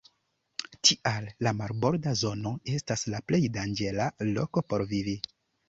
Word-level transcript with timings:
Tial 0.87 1.27
la 1.47 1.53
marborda 1.57 2.15
zono 2.23 2.55
estas 2.77 3.05
la 3.15 3.21
plej 3.29 3.43
danĝera 3.61 4.11
loko 4.33 4.67
por 4.71 4.89
vivi. 4.97 5.19